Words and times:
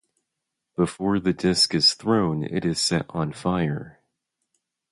Before 0.75 1.19
the 1.19 1.31
disc 1.31 1.75
is 1.75 1.93
thrown 1.93 2.41
it 2.43 2.65
is 2.65 2.81
set 2.81 3.05
on 3.11 3.33
fire. 3.33 3.99